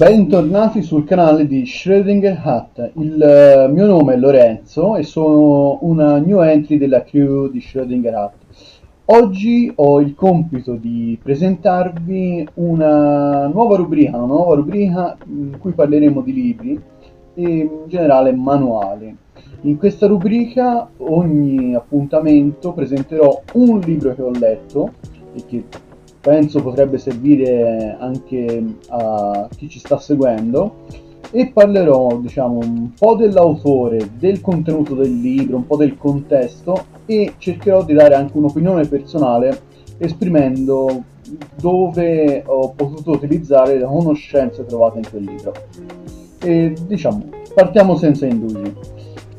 Bentornati 0.00 0.80
sul 0.80 1.04
canale 1.04 1.46
di 1.46 1.64
Schrödinger 1.64 2.40
Hat. 2.42 2.92
Il 2.94 3.20
eh, 3.20 3.68
mio 3.70 3.84
nome 3.84 4.14
è 4.14 4.16
Lorenzo 4.16 4.96
e 4.96 5.02
sono 5.02 5.76
una 5.82 6.16
new 6.16 6.40
entry 6.40 6.78
della 6.78 7.04
crew 7.04 7.50
di 7.50 7.58
Schrödinger 7.58 8.14
Hat. 8.14 8.32
Oggi 9.04 9.70
ho 9.74 10.00
il 10.00 10.14
compito 10.14 10.76
di 10.76 11.18
presentarvi 11.22 12.48
una 12.54 13.46
nuova 13.48 13.76
rubrica, 13.76 14.16
una 14.16 14.24
nuova 14.24 14.54
rubrica 14.54 15.18
in 15.26 15.58
cui 15.58 15.72
parleremo 15.72 16.22
di 16.22 16.32
libri 16.32 16.80
e 17.34 17.42
in 17.42 17.68
generale 17.86 18.32
manuali. 18.32 19.14
In 19.60 19.76
questa 19.76 20.06
rubrica 20.06 20.88
ogni 20.96 21.74
appuntamento 21.74 22.72
presenterò 22.72 23.42
un 23.52 23.80
libro 23.80 24.14
che 24.14 24.22
ho 24.22 24.30
letto 24.30 24.92
e 25.34 25.44
che 25.46 25.64
penso 26.20 26.62
potrebbe 26.62 26.98
servire 26.98 27.96
anche 27.98 28.64
a 28.88 29.48
chi 29.56 29.68
ci 29.68 29.78
sta 29.78 29.98
seguendo 29.98 30.86
e 31.30 31.50
parlerò 31.52 32.18
diciamo 32.18 32.58
un 32.58 32.92
po' 32.98 33.14
dell'autore, 33.14 34.10
del 34.18 34.40
contenuto 34.40 34.94
del 34.94 35.20
libro, 35.20 35.56
un 35.56 35.66
po' 35.66 35.76
del 35.76 35.96
contesto 35.96 36.84
e 37.06 37.34
cercherò 37.38 37.84
di 37.84 37.94
dare 37.94 38.14
anche 38.14 38.36
un'opinione 38.36 38.86
personale 38.86 39.68
esprimendo 39.98 41.04
dove 41.60 42.42
ho 42.44 42.70
potuto 42.70 43.12
utilizzare 43.12 43.78
le 43.78 43.84
conoscenze 43.84 44.64
trovate 44.64 44.98
in 44.98 45.08
quel 45.08 45.24
libro. 45.24 45.52
E 46.42 46.74
diciamo, 46.86 47.28
partiamo 47.54 47.96
senza 47.96 48.26
indugi. 48.26 48.74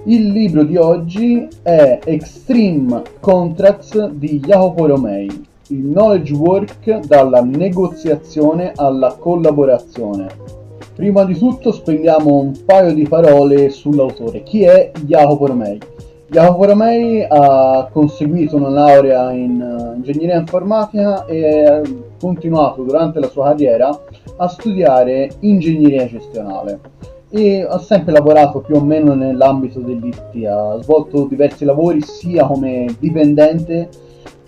Il 0.05 0.31
libro 0.31 0.63
di 0.63 0.77
oggi 0.77 1.47
è 1.61 1.99
Extreme 2.03 3.01
Contracts 3.19 4.09
di 4.11 4.39
Jacopo 4.39 4.87
Romei, 4.87 5.49
il 5.71 5.85
knowledge 5.85 6.33
work 6.33 6.99
dalla 7.07 7.41
negoziazione 7.41 8.73
alla 8.75 9.15
collaborazione. 9.17 10.27
Prima 10.93 11.23
di 11.23 11.37
tutto 11.37 11.71
spendiamo 11.71 12.35
un 12.35 12.53
paio 12.65 12.93
di 12.93 13.07
parole 13.07 13.69
sull'autore. 13.69 14.43
Chi 14.43 14.63
è 14.63 14.91
Jacopo 15.05 15.47
Romei? 15.47 15.79
Jacopo 16.27 16.65
Romei 16.65 17.25
ha 17.27 17.89
conseguito 17.91 18.57
una 18.57 18.69
laurea 18.69 19.31
in 19.31 19.61
uh, 19.61 19.95
ingegneria 19.95 20.37
informatica 20.37 21.25
e 21.25 21.63
ha 21.63 21.81
continuato 22.19 22.83
durante 22.83 23.19
la 23.19 23.27
sua 23.27 23.45
carriera 23.45 23.89
a 24.37 24.47
studiare 24.47 25.31
ingegneria 25.39 26.07
gestionale 26.07 26.79
e 27.29 27.65
ha 27.67 27.79
sempre 27.79 28.11
lavorato 28.11 28.59
più 28.59 28.75
o 28.75 28.81
meno 28.81 29.13
nell'ambito 29.13 29.79
dell'IT, 29.79 30.45
ha 30.45 30.77
svolto 30.81 31.25
diversi 31.25 31.63
lavori 31.63 32.01
sia 32.01 32.45
come 32.45 32.93
dipendente 32.99 33.89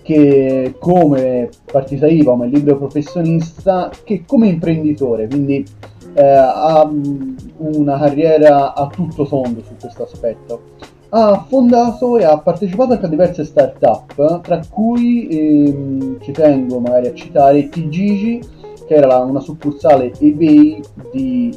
che 0.04 0.74
come 0.78 1.48
partita 1.64 2.06
IVA, 2.06 2.32
come 2.32 2.48
libero 2.48 2.76
professionista, 2.76 3.90
che 4.04 4.24
come 4.26 4.48
imprenditore, 4.48 5.26
quindi 5.26 5.64
eh, 6.12 6.22
ha 6.22 6.86
mm, 6.86 7.36
una 7.56 7.98
carriera 7.98 8.74
a 8.74 8.86
tutto 8.88 9.26
tondo 9.26 9.62
su 9.62 9.74
questo 9.80 10.02
aspetto. 10.02 10.60
Ha 11.08 11.46
fondato 11.48 12.18
e 12.18 12.24
ha 12.24 12.38
partecipato 12.38 12.92
anche 12.92 13.06
a 13.06 13.08
diverse 13.08 13.44
start-up, 13.44 14.42
tra 14.42 14.60
cui 14.68 15.26
ehm, 15.28 16.20
ci 16.20 16.32
tengo 16.32 16.80
magari 16.80 17.06
a 17.06 17.14
citare 17.14 17.70
Tigigi, 17.70 18.42
che 18.86 18.94
era 18.94 19.18
una 19.20 19.40
succursale 19.40 20.12
eBay 20.18 20.82
di, 21.12 21.56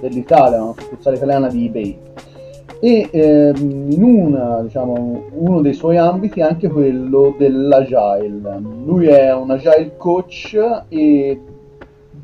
dell'Italia, 0.00 0.62
una 0.62 0.74
succursale 0.78 1.16
italiana 1.16 1.48
di 1.48 1.66
eBay 1.66 1.98
e 2.80 3.08
ehm, 3.12 3.90
in 3.90 4.02
una, 4.02 4.62
diciamo, 4.62 5.24
uno 5.34 5.60
dei 5.60 5.74
suoi 5.74 5.98
ambiti 5.98 6.40
è 6.40 6.44
anche 6.44 6.68
quello 6.68 7.34
dell'agile. 7.36 8.26
Lui 8.84 9.06
è 9.06 9.34
un 9.34 9.50
agile 9.50 9.96
coach 9.96 10.84
e 10.88 11.40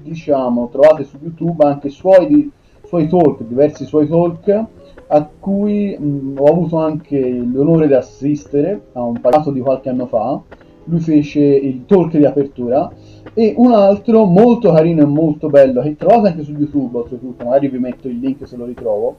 diciamo 0.02 0.68
trovate 0.70 1.04
su 1.04 1.18
YouTube 1.20 1.64
anche 1.64 1.90
suoi, 1.90 2.50
suoi 2.84 3.06
talk, 3.06 3.42
diversi 3.42 3.84
suoi 3.84 4.08
talk 4.08 4.64
a 5.08 5.28
cui 5.38 5.96
mh, 5.96 6.36
ho 6.38 6.46
avuto 6.46 6.78
anche 6.78 7.20
l'onore 7.20 7.86
di 7.86 7.94
assistere 7.94 8.86
a 8.92 9.02
un 9.02 9.20
pagato 9.20 9.50
di 9.50 9.60
qualche 9.60 9.90
anno 9.90 10.06
fa. 10.06 10.40
Lui 10.86 11.00
fece 11.00 11.40
il 11.40 11.84
talk 11.86 12.16
di 12.16 12.24
apertura 12.24 12.90
e 13.34 13.54
un 13.56 13.72
altro 13.72 14.24
molto 14.24 14.72
carino 14.72 15.02
e 15.02 15.06
molto 15.06 15.48
bello 15.48 15.82
che 15.82 15.96
trovate 15.96 16.28
anche 16.28 16.42
su 16.42 16.52
YouTube 16.52 16.98
oltretutto, 16.98 17.44
magari 17.44 17.68
vi 17.68 17.78
metto 17.78 18.08
il 18.08 18.18
link 18.18 18.46
se 18.46 18.56
lo 18.56 18.64
ritrovo 18.64 19.16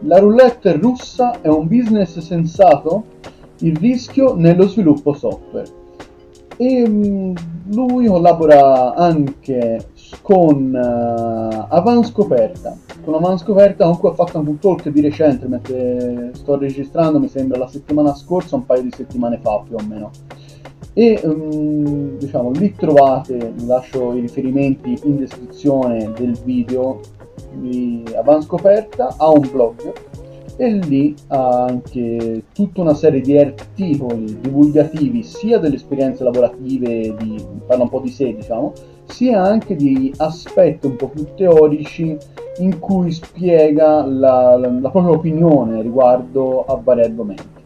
la 0.00 0.18
roulette 0.18 0.72
russa 0.72 1.40
è 1.40 1.48
un 1.48 1.66
business 1.66 2.18
sensato? 2.18 3.04
Il 3.58 3.76
rischio 3.76 4.36
nello 4.36 4.68
sviluppo 4.68 5.12
software. 5.12 5.68
E 6.56 6.88
mm, 6.88 7.34
lui 7.72 8.06
collabora 8.06 8.94
anche 8.94 9.88
con 10.22 10.72
uh, 10.72 11.66
Avanscoperta. 11.68 12.76
Con 13.04 13.14
Avanscoperta 13.14 13.84
con 13.84 13.98
cui 13.98 14.08
ho 14.08 14.14
fatto 14.14 14.38
anche 14.38 14.50
un 14.50 14.58
talk 14.58 14.88
di 14.88 15.00
recente, 15.00 15.46
mentre 15.46 16.30
sto 16.34 16.56
registrando, 16.56 17.18
mi 17.18 17.28
sembra 17.28 17.58
la 17.58 17.68
settimana 17.68 18.14
scorsa, 18.14 18.56
un 18.56 18.66
paio 18.66 18.82
di 18.82 18.92
settimane 18.94 19.38
fa 19.38 19.60
più 19.66 19.76
o 19.76 19.84
meno. 19.86 20.10
E 20.94 21.20
um, 21.22 22.18
diciamo 22.18 22.50
lì 22.50 22.74
trovate, 22.74 23.52
vi 23.54 23.66
lascio 23.66 24.14
i 24.14 24.20
riferimenti 24.20 24.98
in 25.04 25.16
descrizione 25.16 26.12
del 26.16 26.36
video 26.44 27.00
di 27.52 28.04
Avanscoperta 28.16 29.14
ha 29.16 29.28
un 29.30 29.48
blog 29.50 29.92
e 30.56 30.68
lì 30.72 31.14
ha 31.28 31.64
anche 31.64 32.42
tutta 32.52 32.80
una 32.80 32.94
serie 32.94 33.20
di 33.20 33.38
articoli 33.38 34.40
divulgativi 34.40 35.22
sia 35.22 35.58
delle 35.58 35.76
esperienze 35.76 36.24
lavorative, 36.24 37.14
di, 37.16 37.44
parla 37.64 37.84
un 37.84 37.88
po' 37.88 38.00
di 38.00 38.10
sé 38.10 38.34
diciamo, 38.34 38.72
sia 39.04 39.40
anche 39.40 39.76
di 39.76 40.12
aspetti 40.16 40.86
un 40.86 40.96
po' 40.96 41.08
più 41.08 41.26
teorici 41.36 42.16
in 42.58 42.78
cui 42.80 43.12
spiega 43.12 44.04
la, 44.04 44.56
la, 44.56 44.68
la 44.68 44.90
propria 44.90 45.14
opinione 45.14 45.80
riguardo 45.80 46.64
a 46.64 46.80
vari 46.82 47.02
argomenti. 47.02 47.57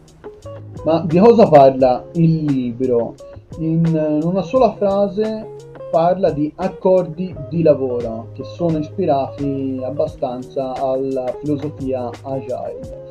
Ma 0.83 1.01
di 1.07 1.17
cosa 1.17 1.47
parla 1.47 2.03
il 2.15 2.43
libro? 2.43 3.15
In 3.59 4.19
una 4.21 4.41
sola 4.41 4.73
frase 4.73 5.51
parla 5.89 6.31
di 6.31 6.51
accordi 6.57 7.33
di 7.49 7.61
lavoro 7.61 8.27
che 8.33 8.43
sono 8.43 8.79
ispirati 8.79 9.79
abbastanza 9.81 10.73
alla 10.73 11.33
filosofia 11.39 12.09
agile. 12.23 13.01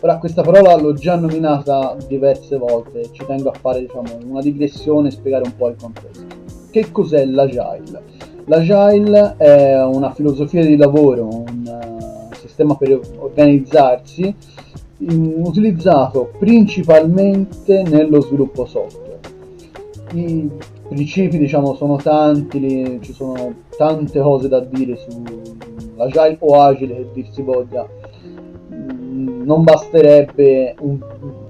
Ora, 0.00 0.18
questa 0.18 0.42
parola 0.42 0.76
l'ho 0.76 0.92
già 0.92 1.16
nominata 1.16 1.96
diverse 2.06 2.58
volte, 2.58 3.10
ci 3.12 3.24
tengo 3.24 3.48
a 3.48 3.54
fare 3.58 3.80
diciamo, 3.80 4.18
una 4.26 4.42
digressione 4.42 5.08
e 5.08 5.12
spiegare 5.12 5.44
un 5.44 5.56
po' 5.56 5.68
il 5.68 5.76
contesto. 5.80 6.26
Che 6.70 6.92
cos'è 6.92 7.24
l'agile? 7.24 8.02
L'agile 8.44 9.36
è 9.38 9.82
una 9.82 10.12
filosofia 10.12 10.62
di 10.62 10.76
lavoro, 10.76 11.26
un 11.26 12.28
uh, 12.30 12.34
sistema 12.34 12.76
per 12.76 13.00
organizzarsi 13.18 14.36
utilizzato 14.98 16.30
principalmente 16.38 17.82
nello 17.82 18.20
sviluppo 18.20 18.66
software. 18.66 19.18
I 20.12 20.48
principi 20.88 21.38
diciamo 21.38 21.74
sono 21.74 21.96
tanti, 21.96 22.98
ci 23.02 23.12
sono 23.12 23.52
tante 23.76 24.20
cose 24.20 24.48
da 24.48 24.60
dire 24.60 24.96
sull'agile 24.96 26.36
o 26.40 26.60
agile 26.60 26.94
che 26.94 27.06
dir 27.12 27.28
si 27.30 27.42
voglia. 27.42 27.86
Mm, 28.72 29.42
non 29.42 29.64
basterebbe 29.64 30.74
un, 30.80 30.98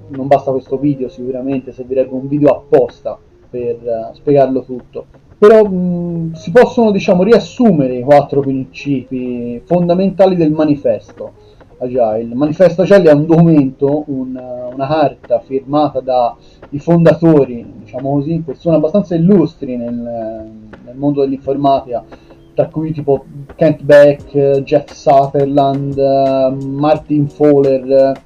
non 0.08 0.26
basta 0.26 0.50
questo 0.50 0.78
video 0.78 1.08
sicuramente, 1.08 1.72
servirebbe 1.72 2.14
un 2.14 2.26
video 2.26 2.50
apposta 2.50 3.18
per 3.50 3.76
uh, 3.82 4.14
spiegarlo 4.14 4.62
tutto. 4.62 5.06
Però 5.36 5.62
mh, 5.62 5.74
mm, 5.74 6.32
si 6.32 6.50
possono 6.50 6.90
diciamo 6.90 7.22
riassumere 7.22 7.98
i 7.98 8.02
quattro 8.02 8.40
principi 8.40 9.60
fondamentali 9.64 10.36
del 10.36 10.52
manifesto 10.52 11.43
Agile. 11.84 12.20
Il 12.20 12.34
manifesto 12.34 12.82
Agile 12.82 13.10
è 13.10 13.12
un 13.12 13.26
documento, 13.26 14.04
un, 14.06 14.40
una 14.72 14.86
carta 14.86 15.40
firmata 15.40 16.00
dai 16.00 16.78
fondatori, 16.78 17.64
diciamo 17.78 18.12
così, 18.12 18.42
persone 18.44 18.76
abbastanza 18.76 19.14
illustri 19.14 19.76
nel, 19.76 19.92
nel 19.92 20.96
mondo 20.96 21.22
dell'informatica, 21.22 22.04
tra 22.54 22.68
cui 22.68 22.92
tipo 22.92 23.24
Kent 23.56 23.82
Beck, 23.82 24.60
Jeff 24.62 24.90
Sutherland, 24.92 25.98
Martin 26.64 27.28
Fowler, 27.28 28.20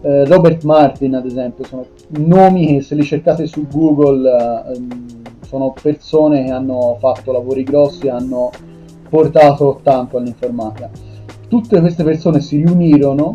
eh, 0.00 0.24
Robert 0.24 0.62
Martin 0.64 1.14
ad 1.14 1.26
esempio, 1.26 1.64
sono 1.64 1.86
nomi 2.10 2.66
che 2.66 2.82
se 2.82 2.94
li 2.94 3.02
cercate 3.02 3.46
su 3.46 3.66
Google 3.66 4.72
ehm, 4.74 5.06
sono 5.40 5.74
persone 5.80 6.44
che 6.44 6.50
hanno 6.50 6.96
fatto 7.00 7.32
lavori 7.32 7.62
grossi, 7.62 8.08
hanno 8.08 8.50
portato 9.08 9.80
tanto 9.82 10.18
all'informatica 10.18 10.90
tutte 11.48 11.80
queste 11.80 12.04
persone 12.04 12.40
si 12.40 12.56
riunirono 12.56 13.34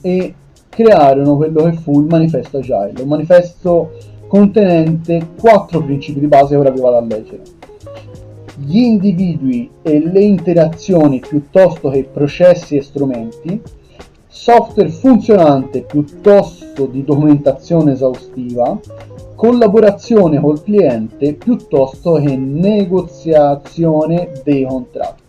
e 0.00 0.34
crearono 0.68 1.36
quello 1.36 1.64
che 1.64 1.72
fu 1.72 2.00
il 2.00 2.06
manifesto 2.06 2.58
Agile, 2.58 3.02
un 3.02 3.08
manifesto 3.08 3.92
contenente 4.26 5.28
quattro 5.38 5.82
principi 5.82 6.20
di 6.20 6.26
base 6.26 6.56
ora 6.56 6.70
vi 6.70 6.80
vado 6.80 6.96
a 6.96 7.00
leggere. 7.00 7.42
Gli 8.56 8.78
individui 8.78 9.70
e 9.82 9.98
le 10.00 10.20
interazioni 10.20 11.20
piuttosto 11.20 11.90
che 11.90 12.08
processi 12.12 12.76
e 12.76 12.82
strumenti, 12.82 13.60
software 14.28 14.90
funzionante 14.90 15.82
piuttosto 15.82 16.86
di 16.86 17.04
documentazione 17.04 17.92
esaustiva, 17.92 18.78
collaborazione 19.34 20.40
col 20.40 20.62
cliente 20.62 21.34
piuttosto 21.34 22.14
che 22.14 22.36
negoziazione 22.36 24.30
dei 24.44 24.64
contratti. 24.64 25.23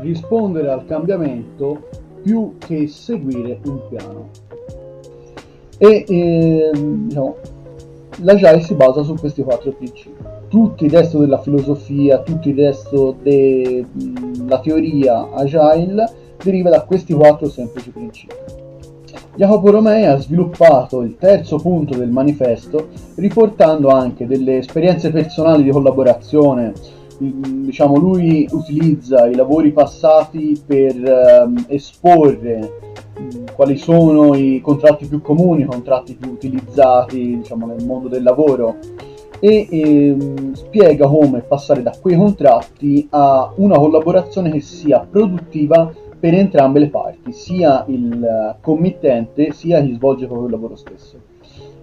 Rispondere 0.00 0.70
al 0.70 0.84
cambiamento 0.86 1.88
più 2.22 2.56
che 2.58 2.86
seguire 2.88 3.60
un 3.64 3.80
piano. 3.88 4.28
E 5.78 6.04
eh, 6.08 6.70
diciamo, 6.74 7.36
l'agile 8.20 8.60
si 8.60 8.74
basa 8.74 9.02
su 9.02 9.14
questi 9.14 9.42
quattro 9.42 9.72
principi. 9.72 10.16
Tutto 10.48 10.84
il 10.84 10.90
resto 10.90 11.18
della 11.18 11.38
filosofia, 11.38 12.22
tutto 12.22 12.48
il 12.48 12.56
resto 12.56 13.16
della 13.22 14.60
teoria 14.60 15.30
agile 15.32 16.10
deriva 16.42 16.70
da 16.70 16.82
questi 16.82 17.12
quattro 17.12 17.48
semplici 17.48 17.90
principi. 17.90 18.34
Jacopo 19.38 19.70
Romei 19.70 20.04
ha 20.04 20.18
sviluppato 20.18 21.02
il 21.02 21.16
terzo 21.16 21.58
punto 21.58 21.96
del 21.96 22.10
manifesto 22.10 22.88
riportando 23.14 23.88
anche 23.88 24.26
delle 24.26 24.58
esperienze 24.58 25.12
personali 25.12 25.62
di 25.62 25.70
collaborazione. 25.70 26.72
Diciamo, 27.18 27.96
lui 27.96 28.48
utilizza 28.50 29.26
i 29.26 29.34
lavori 29.34 29.72
passati 29.72 30.60
per 30.64 30.94
ehm, 31.04 31.64
esporre 31.66 32.88
quali 33.54 33.76
sono 33.76 34.36
i 34.36 34.60
contratti 34.62 35.06
più 35.06 35.20
comuni, 35.20 35.62
i 35.62 35.66
contratti 35.66 36.14
più 36.14 36.30
utilizzati 36.30 37.38
diciamo, 37.38 37.66
nel 37.66 37.84
mondo 37.84 38.08
del 38.08 38.22
lavoro 38.22 38.76
e 39.40 39.68
ehm, 39.70 40.52
spiega 40.52 41.06
come 41.08 41.40
passare 41.40 41.82
da 41.82 41.92
quei 42.00 42.16
contratti 42.16 43.06
a 43.10 43.52
una 43.56 43.76
collaborazione 43.76 44.50
che 44.50 44.60
sia 44.60 45.00
produttiva 45.00 45.92
per 46.18 46.34
entrambe 46.34 46.80
le 46.80 46.88
parti, 46.88 47.32
sia 47.32 47.84
il 47.88 48.56
committente 48.60 49.52
sia 49.52 49.80
chi 49.82 49.94
svolge 49.94 50.26
proprio 50.26 50.46
il 50.46 50.52
lavoro 50.52 50.76
stesso. 50.76 51.27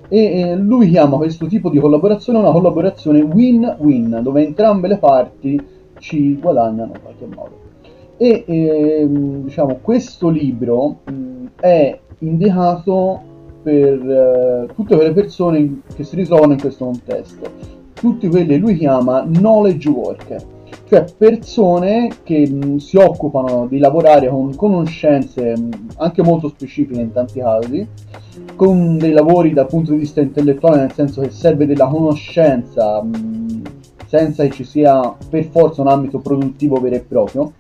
E 0.08 0.40
eh, 0.40 0.56
lui 0.56 0.90
chiama 0.90 1.18
questo 1.18 1.48
tipo 1.48 1.70
di 1.70 1.80
collaborazione 1.80 2.40
una 2.40 2.52
collaborazione 2.52 3.22
win-win, 3.22 4.20
dove 4.22 4.46
entrambe 4.46 4.88
le 4.88 4.98
parti 4.98 5.60
ci 6.00 6.36
guadagnano 6.36 6.94
in 6.94 7.02
qualche 7.02 7.26
modo. 7.26 7.64
E 8.18 8.46
ehm, 8.48 9.44
diciamo, 9.44 9.80
questo 9.82 10.30
libro 10.30 11.00
mh, 11.04 11.46
è 11.60 12.00
indicato 12.20 13.34
per 13.62 14.00
eh, 14.00 14.74
tutte 14.76 14.96
quelle 14.96 15.12
persone 15.12 15.82
che 15.96 16.04
si 16.04 16.16
ritrovano 16.16 16.54
in 16.54 16.60
questo 16.60 16.86
contesto, 16.86 17.50
tutti 17.94 18.28
quelli 18.28 18.58
lui 18.58 18.78
chiama 18.78 19.24
knowledge 19.24 19.90
worker, 19.90 20.44
cioè 20.88 21.06
persone 21.18 22.10
che 22.24 22.48
mh, 22.48 22.78
si 22.78 22.98
occupano 22.98 23.66
di 23.68 23.80
lavorare 23.80 24.30
con 24.30 24.56
conoscenze 24.56 25.58
mh, 25.58 25.70
anche 25.98 26.22
molto 26.22 26.50
specifiche 26.50 27.02
in 27.02 27.12
tanti 27.12 27.40
casi, 27.40 27.88
con 28.56 28.98
dei 28.98 29.12
lavori 29.12 29.54
dal 29.54 29.68
punto 29.68 29.92
di 29.92 29.98
vista 30.00 30.22
intellettuale, 30.22 30.78
nel 30.78 30.94
senso 30.94 31.22
che 31.22 31.30
serve 31.30 31.66
della 31.66 31.88
conoscenza 31.88 33.02
mh, 33.02 33.62
senza 34.08 34.44
che 34.44 34.52
ci 34.52 34.64
sia 34.64 35.16
per 35.30 35.46
forza 35.46 35.82
un 35.82 35.88
ambito 35.88 36.20
produttivo 36.20 36.80
vero 36.80 36.96
e 36.96 37.00
proprio 37.02 37.54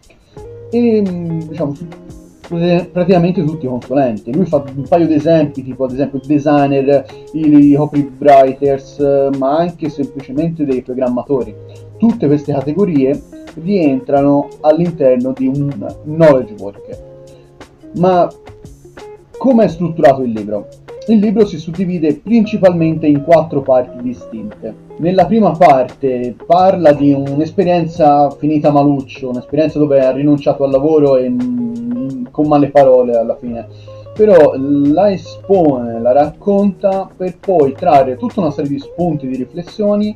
e 0.70 1.02
diciamo 1.48 1.74
praticamente 2.92 3.44
tutti 3.44 3.66
i 3.66 3.70
consulenti. 3.70 4.34
Lui 4.34 4.46
fa 4.46 4.64
un 4.76 4.84
paio 4.88 5.08
di 5.08 5.16
esempi, 5.16 5.64
tipo 5.64 5.86
ad 5.86 5.92
esempio 5.92 6.20
il 6.20 6.28
designer, 6.28 7.06
i 7.34 7.74
copywriters, 7.76 9.00
ma 9.38 9.58
anche 9.58 9.90
semplicemente 9.90 10.64
dei 10.64 10.84
programmatori. 10.84 11.56
Tutte 11.98 12.28
queste 12.28 12.54
categorie 12.54 13.20
rientrano 13.56 14.50
all'interno 14.62 15.34
di 15.36 15.48
un 15.48 15.74
knowledge 16.04 16.54
worker. 16.60 17.04
Ma 17.98 18.30
come 19.38 19.64
è 19.64 19.68
strutturato 19.68 20.22
il 20.22 20.32
libro? 20.32 20.68
Il 21.08 21.20
libro 21.20 21.46
si 21.46 21.60
suddivide 21.60 22.16
principalmente 22.16 23.06
in 23.06 23.22
quattro 23.22 23.62
parti 23.62 24.02
distinte. 24.02 24.74
Nella 24.98 25.28
prima 25.28 25.52
parte 25.52 26.36
parla 26.48 26.94
di 26.94 27.14
un'esperienza 27.14 28.32
finita 28.32 28.72
maluccio, 28.72 29.30
un'esperienza 29.30 29.78
dove 29.78 30.04
ha 30.04 30.10
rinunciato 30.10 30.64
al 30.64 30.72
lavoro 30.72 31.18
e 31.18 31.30
mm, 31.30 32.26
con 32.32 32.48
male 32.48 32.72
parole 32.72 33.16
alla 33.16 33.36
fine. 33.36 33.68
Però 34.16 34.56
la 34.58 35.12
espone, 35.12 36.02
la 36.02 36.12
racconta 36.12 37.08
per 37.16 37.38
poi 37.38 37.74
trarre 37.74 38.18
tutta 38.18 38.40
una 38.40 38.50
serie 38.50 38.72
di 38.72 38.80
spunti, 38.80 39.28
di 39.28 39.36
riflessioni 39.36 40.16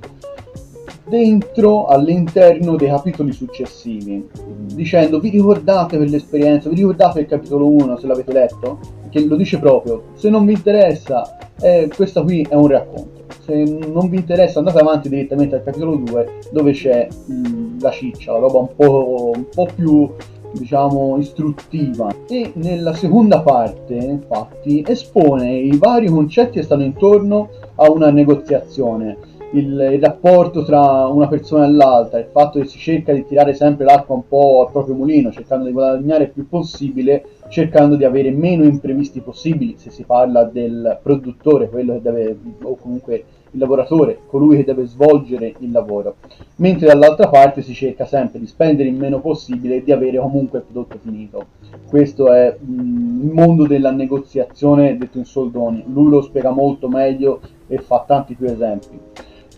dentro 1.08 1.86
all'interno 1.86 2.76
dei 2.78 2.88
capitoli 2.88 3.32
successivi, 3.32 4.28
dicendo 4.74 5.20
vi 5.20 5.30
ricordate 5.30 5.98
quell'esperienza, 5.98 6.70
vi 6.70 6.76
ricordate 6.76 7.20
il 7.20 7.28
capitolo 7.28 7.68
1 7.68 7.98
se 7.98 8.08
l'avete 8.08 8.34
letto? 8.34 8.99
Che 9.10 9.26
lo 9.26 9.36
dice 9.36 9.60
proprio, 9.60 10.04
se 10.14 10.30
non 10.30 10.46
vi 10.46 10.54
interessa, 10.54 11.38
eh, 11.62 11.90
questo 11.94 12.24
qui 12.24 12.46
è 12.50 12.56
un 12.56 12.68
racconto. 12.68 13.26
Se 13.42 13.64
non 13.64 14.10
vi 14.10 14.18
interessa 14.18 14.60
andate 14.60 14.80
avanti 14.80 15.10
direttamente 15.10 15.56
al 15.56 15.64
capitolo 15.64 15.96
2 15.96 16.40
dove 16.52 16.72
c'è 16.72 17.08
mh, 17.08 17.82
la 17.82 17.92
ciccia, 17.92 18.34
la 18.34 18.40
roba 18.40 18.60
un 18.60 18.76
po', 18.76 19.32
un 19.36 19.46
po' 19.50 19.68
più 19.74 20.10
diciamo 20.52 21.18
istruttiva 21.18 22.14
e 22.28 22.52
nella 22.56 22.94
seconda 22.94 23.42
parte 23.42 23.94
infatti 23.94 24.84
espone 24.88 25.56
i 25.56 25.78
vari 25.78 26.08
concetti 26.08 26.58
che 26.58 26.64
stanno 26.64 26.84
intorno 26.84 27.50
a 27.76 27.90
una 27.90 28.10
negoziazione 28.10 29.18
il, 29.52 29.90
il, 29.94 30.02
rapporto 30.02 30.64
tra 30.64 31.08
una 31.08 31.28
persona 31.28 31.66
e 31.66 31.72
l'altra, 31.72 32.20
il 32.20 32.28
fatto 32.32 32.60
che 32.60 32.66
si 32.66 32.78
cerca 32.78 33.14
di 33.14 33.26
tirare 33.26 33.54
sempre 33.54 33.86
l'acqua 33.86 34.16
un 34.16 34.28
po' 34.28 34.66
al 34.66 34.72
proprio 34.72 34.96
mulino, 34.96 35.32
cercando 35.32 35.66
di 35.66 35.72
guadagnare 35.72 36.26
il 36.26 36.30
più 36.32 36.48
possibile, 36.48 37.26
cercando 37.50 37.96
di 37.96 38.04
avere 38.04 38.32
meno 38.32 38.64
imprevisti 38.64 39.22
possibili, 39.22 39.76
se 39.78 39.90
si 39.90 40.04
parla 40.04 40.44
del 40.44 41.00
produttore, 41.02 41.70
quello 41.70 41.94
che 41.94 42.02
deve, 42.02 42.38
o 42.62 42.76
comunque 42.76 43.24
il 43.52 43.60
lavoratore, 43.60 44.20
colui 44.28 44.58
che 44.58 44.64
deve 44.64 44.86
svolgere 44.86 45.56
il 45.60 45.72
lavoro, 45.72 46.18
mentre 46.58 46.86
dall'altra 46.86 47.30
parte 47.30 47.64
si 47.64 47.74
cerca 47.74 48.06
sempre 48.06 48.40
di 48.40 48.46
spendere 48.46 48.90
il 48.90 48.96
meno 48.96 49.20
possibile 49.20 49.78
e 49.78 49.84
di 49.84 49.92
avere 49.92 50.20
comunque 50.20 50.60
il 50.60 50.66
prodotto 50.66 51.00
finito. 51.02 51.46
Questo 51.88 52.32
è 52.32 52.56
mm, 52.64 53.24
il 53.24 53.32
mondo 53.32 53.66
della 53.66 53.92
negoziazione 53.92 54.96
detto 54.98 55.18
in 55.18 55.26
soldoni, 55.26 55.84
lui 55.88 56.10
lo 56.10 56.22
spiega 56.22 56.52
molto 56.52 56.88
meglio 56.88 57.42
e 57.68 57.80
fa 57.80 58.04
tanti 58.06 58.36
più 58.36 58.46
esempi. 58.46 59.00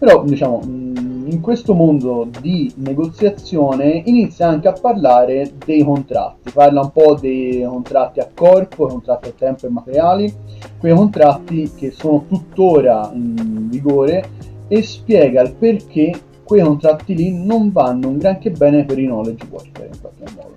Però, 0.01 0.23
diciamo, 0.23 0.61
mm, 0.65 1.29
in 1.29 1.41
questo 1.41 1.75
mondo 1.75 2.27
di 2.41 2.73
negoziazione 2.77 4.01
inizia 4.05 4.47
anche 4.47 4.67
a 4.67 4.73
parlare 4.73 5.53
dei 5.63 5.83
contratti, 5.83 6.49
parla 6.51 6.81
un 6.81 6.91
po' 6.91 7.13
dei 7.13 7.63
contratti 7.63 8.19
a 8.19 8.27
corpo, 8.33 8.87
contratti 8.87 9.29
a 9.29 9.33
tempo 9.37 9.67
e 9.67 9.69
materiali, 9.69 10.33
quei 10.79 10.95
contratti 10.95 11.73
che 11.75 11.91
sono 11.91 12.25
tuttora 12.27 13.11
in 13.13 13.69
vigore 13.69 14.27
e 14.67 14.81
spiega 14.81 15.41
il 15.41 15.53
perché 15.53 16.19
quei 16.45 16.63
contratti 16.63 17.13
lì 17.13 17.31
non 17.31 17.71
vanno 17.71 18.07
un 18.07 18.17
granché 18.17 18.49
bene 18.49 18.85
per 18.85 18.97
i 18.97 19.05
knowledge 19.05 19.45
worker 19.51 19.85
in 19.85 20.01
qualche 20.01 20.33
modo. 20.35 20.55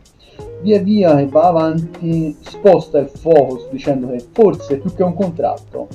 Via 0.62 0.80
via 0.80 1.16
che 1.16 1.26
va 1.26 1.48
avanti 1.48 2.34
sposta 2.40 2.98
il 2.98 3.08
focus 3.08 3.68
dicendo 3.68 4.08
che 4.08 4.24
forse 4.32 4.78
più 4.78 4.94
che 4.94 5.02
un 5.02 5.12
contratto 5.12 5.86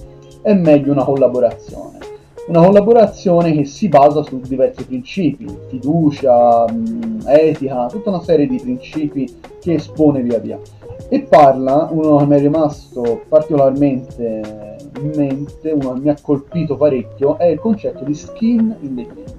è 0.44 0.54
meglio 0.54 0.92
una 0.92 1.04
collaborazione 1.04 2.10
una 2.50 2.66
collaborazione 2.66 3.52
che 3.52 3.64
si 3.64 3.90
basa 3.90 4.24
su 4.24 4.40
diversi 4.40 4.84
principi, 4.84 5.46
fiducia, 5.68 6.66
etica, 7.28 7.86
tutta 7.86 8.10
una 8.10 8.24
serie 8.24 8.48
di 8.48 8.60
principi 8.60 9.32
che 9.62 9.76
espone 9.76 10.24
via 10.24 10.40
via. 10.40 10.60
E 11.10 11.22
parla, 11.22 11.88
uno 11.92 12.18
che 12.18 12.26
mi 12.26 12.36
è 12.36 12.40
rimasto 12.40 13.22
particolarmente 13.30 14.78
in 15.00 15.12
mente, 15.16 15.70
uno 15.70 15.94
che 15.94 16.00
mi 16.00 16.10
ha 16.10 16.18
colpito 16.20 16.76
parecchio, 16.76 17.38
è 17.38 17.46
il 17.46 17.60
concetto 17.60 18.04
di 18.04 18.16
skin 18.16 18.76
in 18.82 18.96
the 18.96 19.04
game. 19.04 19.38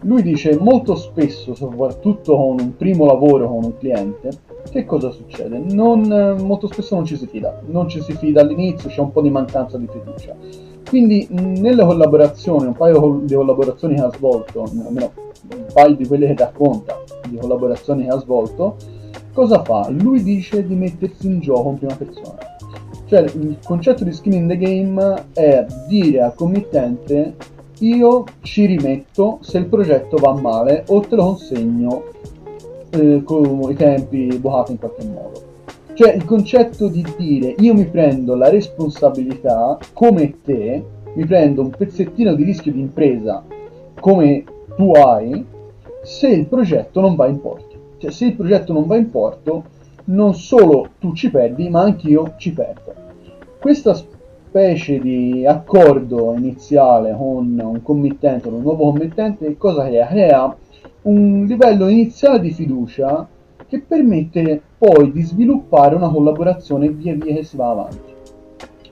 Lui 0.00 0.22
dice 0.22 0.58
molto 0.58 0.94
spesso, 0.94 1.54
soprattutto 1.54 2.36
con 2.36 2.60
un 2.60 2.76
primo 2.76 3.06
lavoro 3.06 3.48
con 3.48 3.64
un 3.64 3.78
cliente, 3.78 4.28
che 4.70 4.84
cosa 4.84 5.10
succede? 5.10 5.58
Non, 5.58 6.36
molto 6.42 6.66
spesso 6.66 6.96
non 6.96 7.06
ci 7.06 7.16
si 7.16 7.26
fida, 7.26 7.62
non 7.68 7.88
ci 7.88 8.02
si 8.02 8.12
fida 8.12 8.42
all'inizio, 8.42 8.90
c'è 8.90 9.00
un 9.00 9.10
po' 9.10 9.22
di 9.22 9.30
mancanza 9.30 9.78
di 9.78 9.88
fiducia 9.90 10.65
quindi 10.88 11.26
nelle 11.30 11.84
collaborazioni, 11.84 12.66
un 12.66 12.74
paio 12.74 13.20
di 13.22 13.34
collaborazioni 13.34 13.94
che 13.96 14.02
ha 14.02 14.12
svolto, 14.12 14.62
almeno 14.62 15.12
un 15.54 15.66
paio 15.72 15.94
di 15.94 16.06
quelle 16.06 16.26
che 16.26 16.44
racconta, 16.44 17.02
di 17.28 17.36
collaborazioni 17.36 18.04
che 18.04 18.10
ha 18.10 18.18
svolto, 18.18 18.76
cosa 19.32 19.62
fa? 19.62 19.88
Lui 19.90 20.22
dice 20.22 20.66
di 20.66 20.74
mettersi 20.74 21.26
in 21.26 21.40
gioco 21.40 21.70
in 21.70 21.78
prima 21.78 21.94
persona. 21.94 22.38
Cioè 23.06 23.20
il 23.20 23.58
concetto 23.64 24.02
di 24.02 24.12
skin 24.12 24.32
in 24.32 24.48
the 24.48 24.56
game 24.56 25.26
è 25.32 25.64
dire 25.86 26.22
al 26.22 26.34
committente 26.34 27.36
io 27.80 28.24
ci 28.40 28.66
rimetto 28.66 29.38
se 29.42 29.58
il 29.58 29.66
progetto 29.66 30.16
va 30.16 30.32
male 30.32 30.84
o 30.88 31.00
te 31.00 31.14
lo 31.14 31.24
consegno 31.24 32.04
eh, 32.90 33.22
con 33.22 33.70
i 33.70 33.74
tempi 33.74 34.38
bucati 34.38 34.72
in 34.72 34.78
qualche 34.78 35.04
modo. 35.04 35.45
Cioè 35.96 36.12
il 36.12 36.26
concetto 36.26 36.88
di 36.88 37.02
dire 37.16 37.54
io 37.56 37.72
mi 37.72 37.86
prendo 37.86 38.34
la 38.34 38.50
responsabilità 38.50 39.78
come 39.94 40.42
te, 40.42 40.84
mi 41.14 41.24
prendo 41.24 41.62
un 41.62 41.70
pezzettino 41.70 42.34
di 42.34 42.44
rischio 42.44 42.70
di 42.70 42.80
impresa 42.80 43.42
come 43.98 44.44
tu 44.76 44.92
hai, 44.92 45.42
se 46.02 46.28
il 46.28 46.48
progetto 46.48 47.00
non 47.00 47.14
va 47.14 47.28
in 47.28 47.40
porto. 47.40 47.94
Cioè 47.96 48.10
se 48.10 48.26
il 48.26 48.34
progetto 48.34 48.74
non 48.74 48.84
va 48.84 48.96
in 48.96 49.10
porto, 49.10 49.64
non 50.04 50.34
solo 50.34 50.90
tu 50.98 51.14
ci 51.14 51.30
perdi, 51.30 51.70
ma 51.70 51.80
anch'io 51.80 52.34
ci 52.36 52.52
perdo. 52.52 52.92
Questa 53.58 53.94
specie 53.94 54.98
di 54.98 55.46
accordo 55.46 56.34
iniziale 56.36 57.16
con 57.16 57.58
un 57.58 57.80
committente, 57.82 58.48
un 58.48 58.60
nuovo 58.60 58.90
committente, 58.90 59.56
cosa 59.56 59.86
crea? 59.86 60.06
Crea 60.08 60.56
un 61.04 61.46
livello 61.46 61.88
iniziale 61.88 62.40
di 62.40 62.50
fiducia 62.50 63.26
che 63.66 63.80
permette 63.80 64.60
poi 64.86 65.10
di 65.10 65.22
sviluppare 65.22 65.96
una 65.96 66.08
collaborazione 66.08 66.88
via 66.90 67.14
via 67.14 67.34
che 67.34 67.42
si 67.42 67.56
va 67.56 67.70
avanti. 67.70 68.14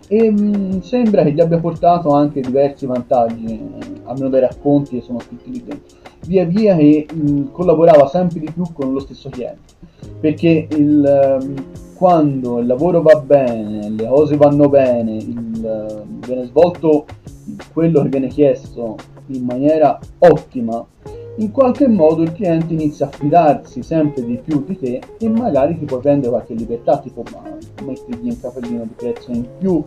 E 0.08 0.30
mh, 0.30 0.40
mm, 0.40 0.80
sembra 0.80 1.22
che 1.22 1.32
gli 1.32 1.40
abbia 1.40 1.60
portato 1.60 2.10
anche 2.10 2.40
diversi 2.40 2.84
vantaggi, 2.84 3.44
eh, 3.44 4.00
almeno 4.02 4.28
dai 4.28 4.40
racconti 4.40 4.96
che 4.96 5.02
sono 5.02 5.20
scritti 5.20 5.50
lì 5.52 5.62
dentro, 5.64 5.96
via 6.26 6.44
via 6.44 6.74
che 6.74 7.06
mh, 7.12 7.30
mm, 7.30 7.52
collaborava 7.52 8.08
sempre 8.08 8.40
di 8.40 8.50
più 8.50 8.64
con 8.72 8.92
lo 8.92 8.98
stesso 8.98 9.28
cliente, 9.28 9.72
perché 10.18 10.66
il, 10.68 11.38
mh, 11.40 11.94
quando 11.94 12.58
il 12.58 12.66
lavoro 12.66 13.00
va 13.00 13.20
bene, 13.20 13.88
le 13.90 14.06
cose 14.06 14.36
vanno 14.36 14.68
bene, 14.68 15.14
il, 15.14 16.04
viene 16.26 16.44
svolto 16.46 17.06
quello 17.72 18.02
che 18.02 18.08
viene 18.08 18.26
chiesto 18.28 18.96
in 19.26 19.44
maniera 19.44 19.98
ottima, 20.18 20.84
in 21.36 21.50
qualche 21.50 21.88
modo 21.88 22.22
il 22.22 22.32
cliente 22.32 22.72
inizia 22.74 23.06
a 23.06 23.10
fidarsi 23.10 23.82
sempre 23.82 24.24
di 24.24 24.38
più 24.38 24.64
di 24.64 24.78
te 24.78 25.00
e 25.18 25.28
magari 25.28 25.76
ti 25.78 25.84
puoi 25.84 26.00
prendere 26.00 26.30
qualche 26.30 26.54
libertà, 26.54 26.98
tipo 26.98 27.24
mettergli 27.84 28.28
un 28.28 28.40
capellino 28.40 28.82
di 28.84 28.94
prezzo 28.94 29.30
in 29.32 29.44
più, 29.58 29.82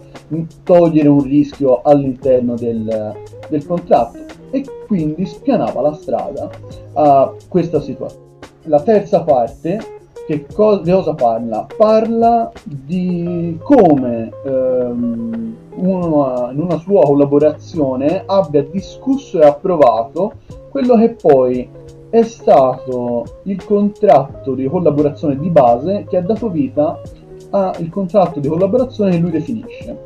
togliere 0.64 1.08
un 1.08 1.24
rischio 1.24 1.82
all'interno 1.82 2.56
del, 2.56 3.16
del 3.48 3.66
contratto 3.66 4.20
e 4.52 4.64
quindi 4.86 5.26
spianava 5.26 5.82
la 5.82 5.94
strada 5.94 6.50
a 6.94 7.34
questa 7.48 7.80
situazione. 7.80 8.26
La 8.64 8.82
terza 8.82 9.24
parte 9.24 9.96
che 10.28 10.46
co- 10.54 10.80
di 10.80 10.92
cosa 10.92 11.14
parla? 11.14 11.66
Parla 11.78 12.52
di 12.66 13.58
come 13.64 14.30
ehm, 14.44 15.56
una, 15.78 16.52
in 16.52 16.60
una 16.60 16.78
sua 16.80 17.02
collaborazione 17.02 18.24
abbia 18.26 18.64
discusso 18.64 19.40
e 19.40 19.46
approvato 19.46 20.34
quello 20.70 20.98
che 20.98 21.12
poi 21.12 21.70
è 22.10 22.24
stato 22.24 23.26
il 23.44 23.64
contratto 23.64 24.54
di 24.54 24.68
collaborazione 24.68 25.38
di 25.38 25.50
base 25.50 26.06
che 26.08 26.18
ha 26.18 26.22
dato 26.22 26.50
vita 26.50 27.02
al 27.50 27.90
contratto 27.90 28.40
di 28.40 28.48
collaborazione 28.48 29.12
che 29.12 29.18
lui 29.18 29.32
definisce. 29.32 30.06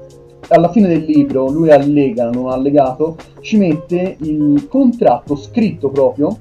Alla 0.50 0.70
fine 0.70 0.88
del 0.88 1.04
libro 1.04 1.50
lui 1.50 1.72
allega, 1.72 2.30
non 2.30 2.50
ha 2.50 2.54
allegato, 2.54 3.16
ci 3.40 3.58
mette 3.58 4.18
il 4.20 4.68
contratto 4.68 5.36
scritto 5.36 5.90
proprio 5.90 6.40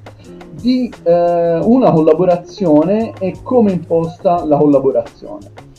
di 0.60 0.92
eh, 1.04 1.58
una 1.62 1.92
collaborazione 1.92 3.12
e 3.18 3.36
come 3.42 3.72
imposta 3.72 4.44
la 4.44 4.56
collaborazione. 4.56 5.69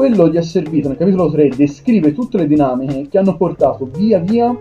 Quello 0.00 0.30
gli 0.30 0.36
è 0.36 0.42
servito 0.42 0.88
nel 0.88 0.96
capitolo 0.96 1.30
3, 1.30 1.50
descrive 1.50 2.14
tutte 2.14 2.38
le 2.38 2.46
dinamiche 2.46 3.08
che 3.10 3.18
hanno 3.18 3.36
portato 3.36 3.84
via 3.84 4.18
via 4.18 4.58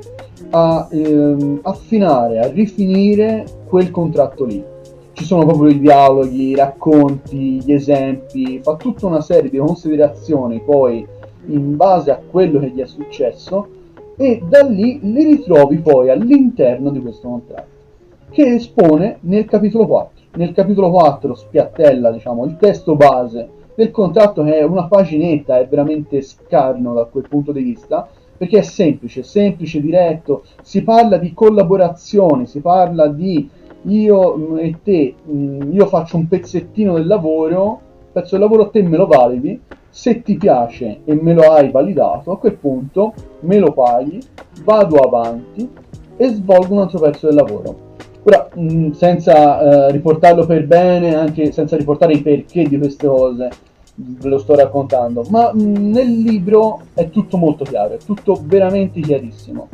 a 0.50 0.89
ehm, 0.91 1.62
affinare, 1.62 2.39
a 2.39 2.50
rifinire 2.50 3.46
quel 3.65 3.89
contratto 3.89 4.43
lì. 4.43 4.62
Ci 5.13 5.24
sono 5.24 5.46
proprio 5.46 5.69
i 5.69 5.79
dialoghi, 5.79 6.50
i 6.50 6.55
racconti, 6.55 7.63
gli 7.63 7.72
esempi, 7.72 8.60
fa 8.62 8.75
tutta 8.75 9.05
una 9.05 9.22
serie 9.22 9.50
di 9.50 9.60
considerazioni 9.60 10.60
poi 10.60 11.08
in 11.46 11.77
base 11.77 12.12
a 12.12 12.19
quello 12.29 12.60
che 12.60 12.72
gli 12.72 12.81
è 12.81 12.86
successo 12.86 13.67
e 14.17 14.41
da 14.46 14.63
lì 14.63 15.00
li 15.01 15.24
ritrovi 15.24 15.77
poi 15.77 16.10
all'interno 16.10 16.89
di 16.89 17.00
questo 17.00 17.29
contratto 17.29 17.77
che 18.29 18.55
espone 18.55 19.19
nel 19.22 19.46
capitolo 19.46 19.88
4. 19.88 20.24
Nel 20.34 20.51
capitolo 20.51 20.89
4 20.91 21.34
spiattella 21.34 22.12
diciamo, 22.12 22.43
il 22.43 22.58
testo 22.58 22.98
base 22.98 23.51
del 23.79 23.91
contratto 23.91 24.43
è 24.43 24.62
una 24.62 24.88
paginetta, 24.88 25.57
è 25.57 25.65
veramente 25.65 26.21
scarno 26.21 26.93
da 26.93 27.05
quel 27.05 27.29
punto 27.29 27.53
di 27.53 27.62
vista, 27.62 28.09
perché 28.36 28.57
è 28.57 28.62
semplice, 28.62 29.24
semplice, 29.24 29.79
diretto, 29.79 30.43
si 30.62 30.83
parla 30.83 31.15
di 31.15 31.33
collaborazione, 31.33 32.45
si 32.45 32.59
parla 32.59 33.07
di 33.07 33.50
io 33.83 34.57
e 34.57 34.75
te, 34.83 35.15
mm, 35.25 35.71
io 35.71 35.86
faccio 35.86 36.17
un 36.17 36.27
pezzettino 36.27 36.95
del 36.95 37.07
lavoro, 37.07 37.79
pezzo 38.12 38.31
del 38.31 38.41
lavoro 38.41 38.69
te 38.69 38.81
me 38.81 38.98
lo 38.98 39.07
validi, 39.07 39.57
se 39.88 40.24
ti 40.24 40.36
piace 40.36 41.00
e 41.05 41.13
me 41.13 41.33
lo 41.33 41.50
hai 41.53 41.71
validato, 41.71 42.33
a 42.33 42.38
quel 42.38 42.55
punto 42.55 43.13
me 43.41 43.59
lo 43.59 43.71
paghi, 43.71 44.19
vado 44.62 44.98
avanti 44.98 45.69
e 46.17 46.27
svolgo 46.27 46.74
un 46.74 46.81
altro 46.81 47.00
pezzo 47.00 47.27
del 47.27 47.36
lavoro. 47.36 47.88
Ora, 48.24 48.50
mm, 48.59 48.91
senza 48.91 49.88
uh, 49.88 49.91
riportarlo 49.91 50.45
per 50.45 50.67
bene, 50.67 51.15
anche 51.15 51.53
senza 51.53 51.77
riportare 51.77 52.12
i 52.12 52.21
perché 52.21 52.63
di 52.63 52.77
queste 52.77 53.07
cose, 53.07 53.50
ve 54.01 54.29
lo 54.29 54.37
sto 54.37 54.55
raccontando, 54.55 55.25
ma 55.29 55.51
mm, 55.53 55.91
nel 55.91 56.21
libro 56.21 56.81
è 56.93 57.09
tutto 57.09 57.37
molto 57.37 57.63
chiaro, 57.63 57.95
è 57.95 57.97
tutto 57.97 58.39
veramente 58.43 59.01
chiarissimo. 59.01 59.67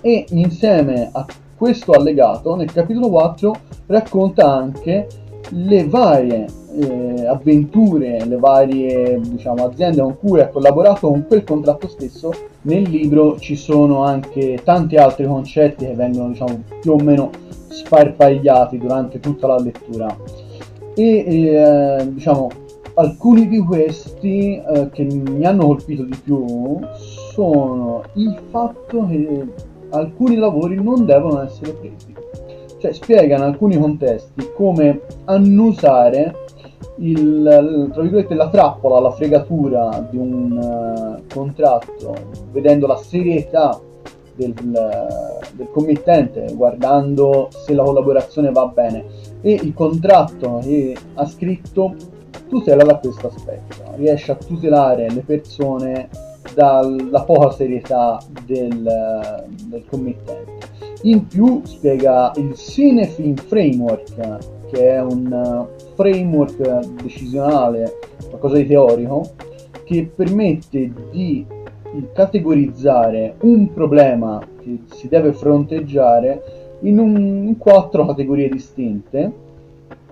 E 0.00 0.24
insieme 0.30 1.10
a 1.12 1.26
questo 1.56 1.92
allegato, 1.92 2.54
nel 2.54 2.72
capitolo 2.72 3.10
4, 3.10 3.54
racconta 3.86 4.50
anche 4.50 5.06
le 5.50 5.86
varie 5.86 6.46
eh, 6.78 7.26
avventure, 7.26 8.24
le 8.24 8.36
varie 8.36 9.20
diciamo, 9.20 9.64
aziende 9.66 10.00
con 10.00 10.16
cui 10.18 10.40
ha 10.40 10.48
collaborato 10.48 11.08
con 11.08 11.26
quel 11.26 11.44
contratto 11.44 11.88
stesso. 11.88 12.32
Nel 12.62 12.88
libro 12.88 13.38
ci 13.38 13.56
sono 13.56 14.04
anche 14.04 14.60
tanti 14.62 14.96
altri 14.96 15.26
concetti 15.26 15.86
che 15.86 15.94
vengono 15.94 16.28
diciamo, 16.28 16.62
più 16.80 16.92
o 16.92 16.96
meno 16.96 17.30
sparpagliati 17.68 18.78
durante 18.78 19.20
tutta 19.20 19.46
la 19.46 19.58
lettura 19.58 20.16
e 20.94 21.24
eh, 21.24 22.08
diciamo 22.12 22.50
alcuni 22.94 23.48
di 23.48 23.58
questi 23.58 24.56
eh, 24.56 24.88
che 24.90 25.04
mi 25.04 25.44
hanno 25.44 25.66
colpito 25.66 26.02
di 26.04 26.16
più 26.22 26.78
sono 27.32 28.02
il 28.14 28.38
fatto 28.50 29.06
che 29.06 29.46
alcuni 29.90 30.36
lavori 30.36 30.80
non 30.82 31.04
devono 31.04 31.42
essere 31.42 31.72
presi. 31.72 32.14
Cioè 32.78 32.92
spiega 32.92 33.36
in 33.36 33.42
alcuni 33.42 33.78
contesti 33.78 34.50
come 34.54 35.02
annusare 35.26 36.34
il, 36.96 37.90
tra 37.92 38.02
virgolette, 38.02 38.34
la 38.34 38.48
trappola, 38.48 39.00
la 39.00 39.10
fregatura 39.10 40.06
di 40.10 40.16
un 40.16 40.52
uh, 40.52 41.32
contratto, 41.32 42.14
vedendo 42.52 42.86
la 42.86 42.96
serietà 42.96 43.78
del, 44.34 44.54
del 44.54 45.68
committente, 45.70 46.52
guardando 46.54 47.48
se 47.50 47.74
la 47.74 47.82
collaborazione 47.82 48.50
va 48.50 48.66
bene. 48.66 49.04
E 49.42 49.52
il 49.52 49.74
contratto 49.74 50.60
che 50.62 50.96
ha 51.14 51.26
scritto 51.26 51.94
tutela 52.50 52.82
da 52.82 52.98
questo 52.98 53.28
aspetto, 53.28 53.76
riesce 53.94 54.32
a 54.32 54.34
tutelare 54.34 55.08
le 55.08 55.20
persone 55.20 56.08
dalla 56.52 57.22
poca 57.22 57.52
serietà 57.52 58.20
del, 58.44 59.46
del 59.68 59.84
committente. 59.88 60.68
In 61.02 61.26
più 61.26 61.62
spiega 61.64 62.32
il 62.36 62.54
Cinefin 62.54 63.36
Framework, 63.36 64.66
che 64.70 64.90
è 64.90 65.00
un 65.00 65.66
framework 65.94 67.02
decisionale, 67.02 67.98
qualcosa 68.28 68.56
di 68.56 68.66
teorico, 68.66 69.30
che 69.84 70.10
permette 70.14 70.92
di 71.10 71.46
categorizzare 72.12 73.36
un 73.40 73.72
problema 73.72 74.40
che 74.60 74.80
si 74.94 75.08
deve 75.08 75.32
fronteggiare 75.32 76.78
in, 76.80 76.98
un, 76.98 77.16
in 77.46 77.56
quattro 77.58 78.06
categorie 78.06 78.48
distinte 78.48 79.48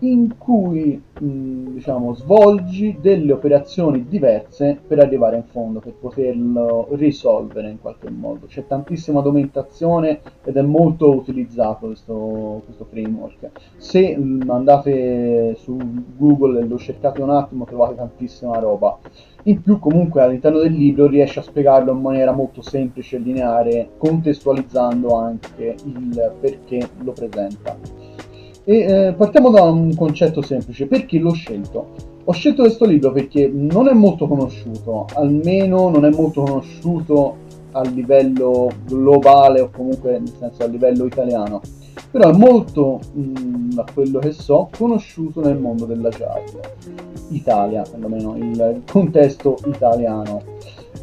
in 0.00 0.36
cui 0.38 1.00
mh, 1.18 1.72
diciamo, 1.74 2.14
svolgi 2.14 2.98
delle 3.00 3.32
operazioni 3.32 4.06
diverse 4.08 4.78
per 4.86 5.00
arrivare 5.00 5.36
in 5.36 5.44
fondo, 5.50 5.80
per 5.80 5.94
poterlo 5.94 6.88
risolvere 6.92 7.70
in 7.70 7.80
qualche 7.80 8.10
modo. 8.10 8.46
C'è 8.46 8.66
tantissima 8.66 9.20
documentazione 9.20 10.20
ed 10.44 10.56
è 10.56 10.62
molto 10.62 11.10
utilizzato 11.10 11.86
questo, 11.86 12.62
questo 12.64 12.86
framework. 12.88 13.50
Se 13.76 14.16
mh, 14.16 14.48
andate 14.48 15.56
su 15.56 15.76
Google 16.16 16.60
e 16.60 16.66
lo 16.66 16.78
cercate 16.78 17.22
un 17.22 17.30
attimo 17.30 17.64
trovate 17.64 17.94
tantissima 17.96 18.58
roba. 18.58 18.98
In 19.44 19.62
più 19.62 19.78
comunque 19.78 20.22
all'interno 20.22 20.58
del 20.58 20.72
libro 20.72 21.06
riesce 21.06 21.38
a 21.38 21.42
spiegarlo 21.42 21.92
in 21.92 22.00
maniera 22.00 22.32
molto 22.32 22.60
semplice 22.60 23.16
e 23.16 23.20
lineare, 23.20 23.90
contestualizzando 23.96 25.14
anche 25.14 25.76
il 25.84 26.32
perché 26.40 26.88
lo 27.02 27.12
presenta. 27.12 28.07
E 28.68 28.80
eh, 28.80 29.14
partiamo 29.14 29.48
da 29.48 29.62
un 29.62 29.94
concetto 29.96 30.42
semplice, 30.42 30.86
perché 30.86 31.18
l'ho 31.18 31.32
scelto? 31.32 31.86
Ho 32.22 32.32
scelto 32.32 32.60
questo 32.60 32.84
libro 32.84 33.12
perché 33.12 33.50
non 33.50 33.88
è 33.88 33.94
molto 33.94 34.28
conosciuto, 34.28 35.06
almeno 35.14 35.88
non 35.88 36.04
è 36.04 36.10
molto 36.10 36.42
conosciuto 36.42 37.36
a 37.72 37.80
livello 37.80 38.70
globale 38.84 39.62
o 39.62 39.70
comunque 39.70 40.18
nel 40.18 40.30
senso 40.38 40.64
a 40.64 40.66
livello 40.66 41.06
italiano, 41.06 41.62
però 42.10 42.28
è 42.28 42.36
molto, 42.36 43.00
mh, 43.10 43.72
da 43.72 43.86
quello 43.90 44.18
che 44.18 44.32
so, 44.32 44.68
conosciuto 44.76 45.40
nel 45.40 45.56
mondo 45.56 45.86
della 45.86 46.10
jazz, 46.10 46.52
Italia, 47.30 47.84
perlomeno 47.90 48.36
il 48.36 48.82
contesto 48.86 49.56
italiano. 49.64 50.42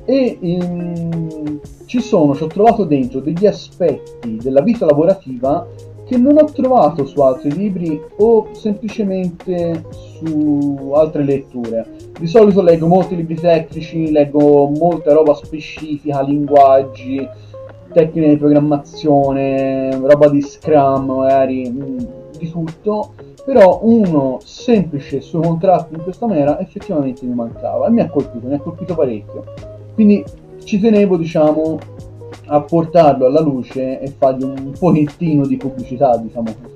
E 0.06 0.38
in, 0.40 1.60
ci 1.86 2.00
sono, 2.00 2.36
ci 2.36 2.44
ho 2.44 2.48
trovato 2.48 2.84
dentro 2.84 3.22
degli 3.22 3.48
aspetti 3.48 4.38
della 4.40 4.62
vita 4.62 4.86
lavorativa 4.86 5.66
che 6.06 6.18
non 6.18 6.38
ho 6.38 6.46
trovato 6.46 7.06
su 7.06 7.20
altri 7.22 7.52
libri 7.52 8.00
o 8.18 8.48
semplicemente 8.52 9.84
su 9.90 10.92
altre 10.94 11.24
letture. 11.24 11.86
Di 12.18 12.28
solito 12.28 12.62
leggo 12.62 12.88
molti 12.88 13.16
libri 13.16 13.36
tecnici, 13.36 14.12
leggo 14.12 14.68
molta 14.68 15.14
roba 15.14 15.34
specifica, 15.34 16.22
linguaggi, 16.22 17.28
tecniche 17.92 18.30
di 18.30 18.38
programmazione, 18.38 19.98
roba 19.98 20.30
di 20.30 20.42
Scrum, 20.42 21.06
magari 21.06 21.70
mm, 21.70 21.98
di 22.38 22.50
tutto. 22.50 23.14
però 23.44 23.80
uno 23.84 24.40
semplice 24.44 25.22
suo 25.22 25.40
contratto 25.40 25.94
in 25.94 26.02
questa 26.02 26.26
maniera 26.26 26.60
effettivamente 26.60 27.26
mi 27.26 27.36
mancava 27.36 27.88
e 27.88 27.92
mi 27.92 28.02
ha 28.02 28.10
colpito, 28.10 28.48
mi 28.48 28.56
ha 28.56 28.60
colpito 28.60 28.96
parecchio. 28.96 29.44
Quindi 29.94 30.24
ci 30.64 30.80
tenevo, 30.80 31.16
diciamo, 31.16 31.78
a 32.48 32.62
portarlo 32.62 33.26
alla 33.26 33.42
luce 33.42 34.00
e 34.00 34.08
fargli 34.08 34.44
un 34.44 34.74
pochettino 34.78 35.46
di 35.46 35.58
pubblicità, 35.58 36.18
diciamo 36.18 36.54
così. 36.62 36.76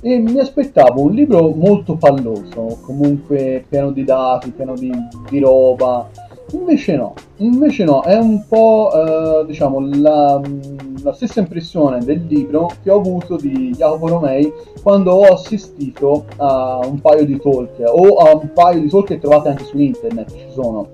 E 0.00 0.18
mi 0.18 0.38
aspettavo 0.38 1.02
un 1.02 1.12
libro 1.12 1.48
molto 1.48 1.96
palloso, 1.96 2.78
comunque 2.82 3.64
pieno 3.68 3.90
di 3.90 4.04
dati, 4.04 4.50
pieno 4.50 4.74
di, 4.74 4.92
di 5.28 5.40
roba. 5.40 6.08
Invece 6.52 6.96
no, 6.96 7.14
invece 7.38 7.84
no, 7.84 8.02
è 8.02 8.16
un 8.16 8.46
po' 8.48 8.90
eh, 8.94 9.44
diciamo 9.44 9.80
la, 9.80 10.40
la, 11.02 11.12
stessa 11.12 11.40
impressione 11.40 11.98
del 11.98 12.24
libro 12.26 12.70
che 12.82 12.90
ho 12.90 12.96
avuto 12.96 13.36
di 13.36 13.74
Jacopo 13.76 14.08
Romei 14.08 14.50
quando 14.82 15.12
ho 15.12 15.32
assistito 15.34 16.24
a 16.36 16.80
un 16.86 17.00
paio 17.00 17.26
di 17.26 17.38
talk 17.38 17.82
o 17.84 18.16
a 18.16 18.34
un 18.34 18.50
paio 18.54 18.80
di 18.80 18.88
talk 18.88 19.08
che 19.08 19.18
trovate 19.18 19.50
anche 19.50 19.64
su 19.64 19.76
internet, 19.78 20.30
ci 20.30 20.46
sono. 20.52 20.88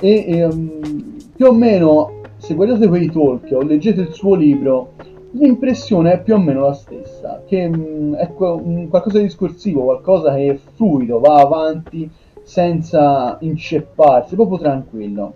E 0.00 0.24
ehm, 0.26 1.16
più 1.36 1.46
o 1.46 1.52
meno 1.52 2.17
se 2.48 2.54
guardate 2.54 2.88
quei 2.88 3.10
talk 3.10 3.46
o 3.52 3.60
leggete 3.60 4.00
il 4.00 4.12
suo 4.14 4.34
libro, 4.34 4.92
l'impressione 5.32 6.12
è 6.12 6.22
più 6.22 6.32
o 6.32 6.38
meno 6.38 6.62
la 6.62 6.72
stessa, 6.72 7.42
che 7.46 7.68
mh, 7.68 7.76
mm, 7.76 8.14
è 8.14 8.32
qualcosa 8.32 9.18
di 9.18 9.24
discorsivo, 9.24 9.82
qualcosa 9.82 10.34
che 10.34 10.52
è 10.52 10.58
fluido, 10.74 11.20
va 11.20 11.40
avanti 11.42 12.10
senza 12.42 13.36
incepparsi, 13.40 14.34
proprio 14.34 14.56
tranquillo. 14.56 15.34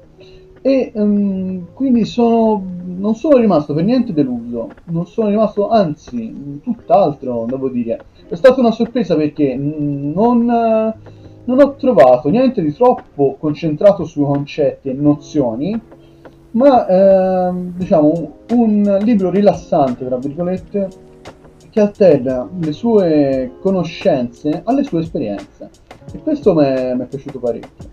E 0.63 0.91
um, 0.95 1.67
quindi 1.75 2.07
sono, 2.07 2.65
non 2.83 3.15
sono 3.15 3.37
rimasto 3.37 3.75
per 3.75 3.85
niente 3.85 4.15
deluso, 4.15 4.71
non 4.85 5.07
sono 5.07 5.29
rimasto, 5.29 5.69
anzi, 5.69 6.61
tutt'altro, 6.63 7.45
devo 7.47 7.69
dire. 7.69 8.05
È 8.27 8.37
stata 8.37 8.59
una 8.59 8.71
sorpresa 8.71 9.17
perché 9.17 9.55
non, 9.55 10.47
non 10.47 11.61
ho 11.61 11.75
trovato 11.75 12.31
niente 12.31 12.63
di 12.63 12.73
troppo 12.73 13.37
concentrato 13.39 14.05
sui 14.05 14.25
concetti 14.25 14.89
e 14.89 14.95
nozioni, 14.95 15.79
ma 16.53 16.87
ehm, 16.87 17.73
diciamo 17.77 18.33
un 18.51 18.99
libro 19.03 19.31
rilassante, 19.31 20.07
tra 20.07 20.17
virgolette, 20.17 20.89
che 21.71 21.81
alterna 21.81 22.49
le 22.61 22.73
sue 22.73 23.53
conoscenze 23.61 24.61
alle 24.65 24.83
sue 24.83 25.01
esperienze. 25.01 25.71
E 26.13 26.19
questo 26.19 26.55
mi 26.55 26.65
è 26.65 27.07
piaciuto 27.09 27.39
parecchio. 27.39 27.91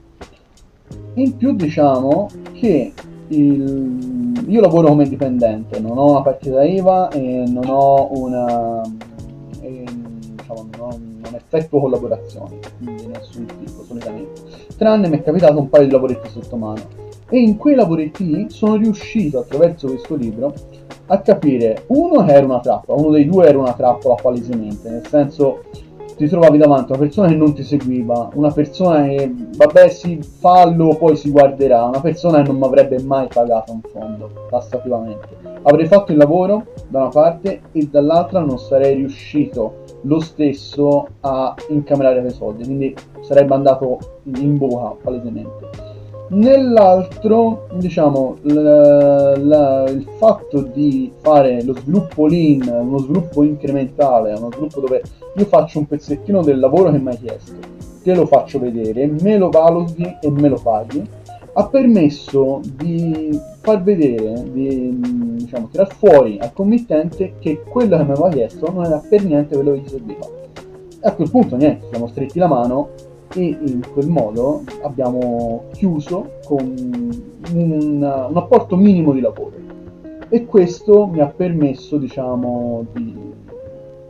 In 1.14 1.38
più 1.38 1.54
diciamo 1.56 2.28
che 2.54 2.94
il... 3.30 4.44
io 4.48 4.62
lavoro 4.62 4.90
come 4.90 5.08
dipendente, 5.08 5.80
non 5.80 5.98
ho 5.98 6.12
una 6.12 6.22
partita 6.22 6.64
IVA 6.64 7.10
e 7.10 7.44
non 7.48 7.64
ho 7.68 8.10
una... 8.20 8.82
E, 9.62 9.84
diciamo, 10.36 10.68
non, 10.78 11.22
non 11.24 11.36
effettuo 11.36 11.80
collaborazioni 11.80 12.60
di 12.80 13.08
nessun 13.08 13.46
tipo 13.46 13.84
solitamente. 13.84 14.42
Tranne 14.76 15.08
mi 15.08 15.20
è 15.20 15.24
capitato 15.24 15.60
un 15.60 15.70
paio 15.70 15.86
di 15.86 15.92
lavoretti 15.92 16.30
sotto 16.30 16.58
mano 16.58 17.08
e 17.30 17.40
in 17.40 17.58
quei 17.58 17.76
lavoretti 17.76 18.48
sono 18.50 18.76
riuscito 18.76 19.40
attraverso 19.40 19.88
questo 19.88 20.16
libro 20.16 20.54
a 21.08 21.20
capire 21.20 21.84
uno 21.88 22.28
era 22.28 22.46
una 22.46 22.60
trappola, 22.60 23.02
uno 23.02 23.12
dei 23.12 23.26
due 23.26 23.48
era 23.48 23.58
una 23.58 23.74
trappola 23.74 24.16
palesemente, 24.16 24.90
nel 24.90 25.08
senso 25.08 25.64
ti 26.20 26.28
trovavi 26.28 26.58
davanti 26.58 26.92
a 26.92 26.96
una 26.96 27.06
persona 27.06 27.30
che 27.30 27.36
non 27.36 27.54
ti 27.54 27.64
seguiva, 27.64 28.32
una 28.34 28.52
persona 28.52 29.04
che 29.06 29.34
vabbè 29.56 29.88
si 29.88 30.20
fallo 30.22 30.98
poi 30.98 31.16
si 31.16 31.32
guarderà, 31.32 31.86
una 31.86 32.02
persona 32.02 32.42
che 32.42 32.50
non 32.50 32.58
mi 32.58 32.66
avrebbe 32.66 33.02
mai 33.02 33.28
pagato 33.34 33.72
un 33.72 33.80
fondo 33.90 34.30
tassativamente. 34.50 35.30
Avrei 35.62 35.88
fatto 35.88 36.12
il 36.12 36.18
lavoro 36.18 36.66
da 36.90 37.00
una 37.00 37.10
parte 37.10 37.62
e 37.72 37.88
dall'altra 37.90 38.42
non 38.42 38.60
sarei 38.60 38.96
riuscito 38.96 39.86
lo 40.02 40.20
stesso 40.20 41.08
a 41.22 41.56
incamerare 41.70 42.20
quei 42.20 42.34
soldi, 42.34 42.66
quindi 42.66 42.94
sarebbe 43.22 43.54
andato 43.54 44.00
in 44.24 44.58
buca 44.58 44.96
palesemente. 45.02 45.89
Nell'altro, 46.32 47.68
diciamo, 47.74 48.38
la, 48.44 49.36
la, 49.36 49.84
il 49.90 50.08
fatto 50.18 50.62
di 50.62 51.12
fare 51.22 51.64
lo 51.64 51.74
sviluppo 51.76 52.28
lean, 52.28 52.68
uno 52.68 53.00
sviluppo 53.00 53.42
incrementale, 53.42 54.34
uno 54.34 54.50
sviluppo 54.52 54.82
dove 54.82 55.02
io 55.36 55.46
faccio 55.46 55.80
un 55.80 55.88
pezzettino 55.88 56.44
del 56.44 56.60
lavoro 56.60 56.92
che 56.92 57.00
mi 57.00 57.10
hai 57.10 57.18
chiesto, 57.18 57.54
te 58.04 58.14
lo 58.14 58.28
faccio 58.28 58.60
vedere, 58.60 59.08
me 59.08 59.38
lo 59.38 59.50
valuti 59.50 60.04
e 60.22 60.30
me 60.30 60.50
lo 60.50 60.60
paghi, 60.62 61.04
ha 61.54 61.68
permesso 61.68 62.62
di 62.76 63.38
far 63.62 63.82
vedere, 63.82 64.44
di 64.52 65.00
diciamo, 65.00 65.68
tirar 65.72 65.92
fuori 65.96 66.38
al 66.40 66.54
committente 66.54 67.38
che 67.40 67.64
quello 67.64 67.98
che 67.98 68.04
mi 68.04 68.12
aveva 68.12 68.30
chiesto 68.30 68.72
non 68.72 68.86
era 68.86 69.02
per 69.10 69.26
niente 69.26 69.56
quello 69.56 69.72
che 69.72 69.80
gli 69.80 69.88
serviva. 69.88 70.28
E 71.02 71.08
a 71.08 71.14
quel 71.14 71.30
punto 71.32 71.56
niente, 71.56 71.88
siamo 71.90 72.06
stretti 72.06 72.38
la 72.38 72.48
mano 72.48 72.90
e 73.34 73.58
in 73.60 73.82
quel 73.94 74.08
modo 74.08 74.64
abbiamo 74.84 75.66
chiuso 75.74 76.32
con 76.46 76.64
un, 77.54 78.28
un 78.30 78.38
apporto 78.38 78.76
minimo 78.76 79.12
di 79.14 79.22
lavoro 79.22 79.54
e 80.30 80.46
questo 80.46 81.08
mi 81.08 81.20
ha 81.20 81.28
permesso 81.28 81.98
diciamo 81.98 82.86
di 82.94 83.28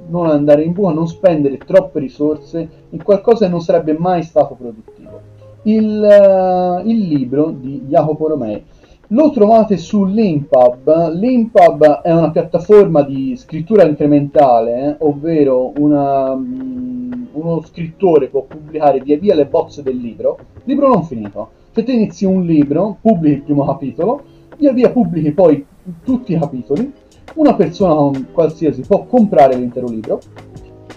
non 0.09 0.27
andare 0.27 0.63
in 0.63 0.73
buca, 0.73 0.91
non 0.91 1.07
spendere 1.07 1.57
troppe 1.57 1.99
risorse 1.99 2.67
in 2.89 3.03
qualcosa 3.03 3.45
che 3.45 3.51
non 3.51 3.61
sarebbe 3.61 3.95
mai 3.97 4.23
stato 4.23 4.55
produttivo. 4.55 5.21
Il, 5.63 6.81
il 6.85 6.97
libro 6.97 7.51
di 7.51 7.83
Jacopo 7.87 8.27
Romei 8.27 8.63
lo 9.11 9.31
trovate 9.31 9.77
su 9.77 10.05
Limpub. 10.05 11.13
Limpub 11.13 12.01
è 12.01 12.11
una 12.11 12.31
piattaforma 12.31 13.01
di 13.01 13.35
scrittura 13.35 13.83
incrementale, 13.83 14.83
eh, 14.83 14.95
ovvero 14.99 15.73
una, 15.77 16.31
um, 16.31 16.98
uno 17.33 17.61
scrittore 17.63 18.27
può 18.27 18.43
pubblicare 18.43 18.99
via 18.99 19.17
via 19.17 19.35
le 19.35 19.45
bozze 19.45 19.83
del 19.83 19.97
libro, 19.97 20.37
libro 20.63 20.87
non 20.87 21.03
finito. 21.03 21.49
Se 21.71 21.83
te 21.83 21.91
inizi 21.91 22.25
un 22.25 22.45
libro, 22.45 22.97
pubblichi 23.01 23.35
il 23.35 23.43
primo 23.43 23.65
capitolo, 23.65 24.23
via 24.57 24.73
via 24.73 24.89
pubblichi 24.89 25.31
poi 25.31 25.65
tutti 26.03 26.33
i 26.33 26.39
capitoli, 26.39 26.91
una 27.35 27.53
persona 27.55 28.25
qualsiasi 28.31 28.81
può 28.81 29.05
comprare 29.05 29.55
l'intero 29.55 29.87
libro 29.87 30.19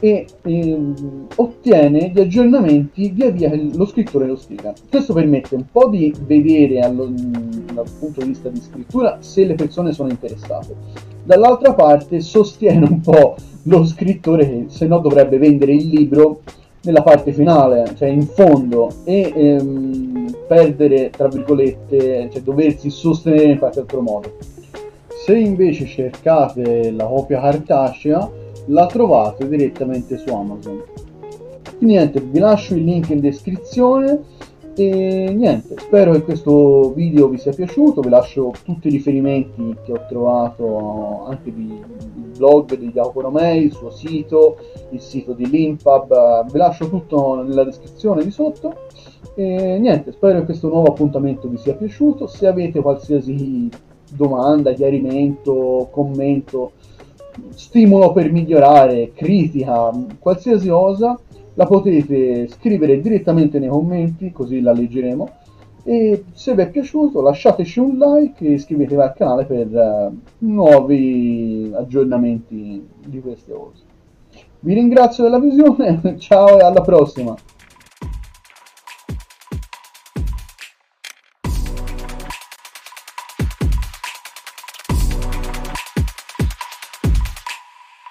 e 0.04 0.26
ehm, 0.42 1.28
ottiene 1.36 2.10
gli 2.12 2.18
aggiornamenti 2.18 3.10
via 3.10 3.30
via 3.30 3.48
che 3.50 3.70
lo 3.72 3.86
scrittore 3.86 4.26
lo 4.26 4.34
scrive. 4.34 4.74
Questo 4.90 5.12
permette 5.12 5.54
un 5.54 5.64
po' 5.70 5.88
di 5.88 6.12
vedere 6.26 6.80
allo, 6.80 7.08
dal 7.08 7.86
punto 8.00 8.20
di 8.20 8.26
vista 8.26 8.48
di 8.48 8.60
scrittura 8.60 9.18
se 9.20 9.44
le 9.44 9.54
persone 9.54 9.92
sono 9.92 10.10
interessate. 10.10 10.74
Dall'altra 11.22 11.72
parte 11.74 12.18
sostiene 12.18 12.84
un 12.84 13.00
po' 13.00 13.36
lo 13.62 13.84
scrittore 13.84 14.44
che 14.44 14.64
se 14.66 14.88
no 14.88 14.98
dovrebbe 14.98 15.38
vendere 15.38 15.72
il 15.72 15.86
libro 15.86 16.40
nella 16.82 17.02
parte 17.02 17.32
finale, 17.32 17.94
cioè 17.96 18.08
in 18.08 18.26
fondo, 18.26 18.88
e 19.04 19.32
ehm, 19.32 20.36
perdere, 20.48 21.10
tra 21.10 21.28
virgolette, 21.28 22.28
cioè 22.32 22.42
doversi 22.42 22.90
sostenere 22.90 23.52
in 23.52 23.58
qualche 23.58 23.78
altro 23.78 24.00
modo. 24.00 24.32
Se 25.24 25.36
invece 25.36 25.86
cercate 25.86 26.90
la 26.90 27.04
copia 27.04 27.40
cartacea, 27.40 28.28
la 28.66 28.86
trovate 28.86 29.48
direttamente 29.48 30.18
su 30.18 30.32
Amazon. 30.32 30.82
Quindi 31.76 31.96
niente, 31.96 32.20
vi 32.20 32.38
lascio 32.38 32.74
il 32.74 32.84
link 32.84 33.10
in 33.10 33.20
descrizione 33.20 34.20
e 34.74 35.34
niente, 35.36 35.74
spero 35.78 36.12
che 36.12 36.22
questo 36.22 36.92
video 36.94 37.28
vi 37.28 37.36
sia 37.36 37.52
piaciuto, 37.52 38.00
vi 38.00 38.08
lascio 38.08 38.52
tutti 38.64 38.88
i 38.88 38.90
riferimenti 38.90 39.76
che 39.84 39.92
ho 39.92 40.06
trovato 40.08 41.24
anche 41.26 41.52
di, 41.52 41.66
il 41.66 42.30
blog 42.36 42.76
di 42.76 42.90
Jacopo 42.90 43.20
Romei, 43.20 43.64
il 43.64 43.72
suo 43.72 43.90
sito, 43.90 44.56
il 44.90 45.00
sito 45.00 45.32
di 45.32 45.48
Limpub, 45.50 46.50
vi 46.50 46.56
lascio 46.56 46.88
tutto 46.88 47.42
nella 47.42 47.64
descrizione 47.64 48.24
di 48.24 48.30
sotto 48.30 48.74
e 49.34 49.78
niente, 49.78 50.12
spero 50.12 50.38
che 50.40 50.46
questo 50.46 50.68
nuovo 50.68 50.88
appuntamento 50.88 51.48
vi 51.48 51.58
sia 51.58 51.74
piaciuto, 51.74 52.26
se 52.26 52.46
avete 52.46 52.80
qualsiasi 52.80 53.68
domanda, 54.10 54.72
chiarimento, 54.72 55.88
commento 55.90 56.72
stimolo 57.54 58.12
per 58.12 58.30
migliorare, 58.30 59.12
critica, 59.14 59.90
qualsiasi 60.18 60.68
cosa, 60.68 61.18
la 61.54 61.66
potete 61.66 62.48
scrivere 62.48 63.00
direttamente 63.00 63.58
nei 63.58 63.68
commenti, 63.68 64.32
così 64.32 64.60
la 64.60 64.72
leggeremo. 64.72 65.30
E 65.84 66.24
se 66.32 66.54
vi 66.54 66.62
è 66.62 66.70
piaciuto 66.70 67.20
lasciateci 67.20 67.80
un 67.80 67.98
like 67.98 68.46
e 68.46 68.52
iscrivetevi 68.52 69.00
al 69.00 69.14
canale 69.14 69.44
per 69.46 69.66
uh, 69.66 70.16
nuovi 70.46 71.72
aggiornamenti 71.74 72.86
di 73.04 73.20
queste 73.20 73.52
cose. 73.52 73.82
Vi 74.60 74.74
ringrazio 74.74 75.24
della 75.24 75.40
visione, 75.40 76.16
ciao 76.18 76.58
e 76.58 76.62
alla 76.62 76.82
prossima! 76.82 77.34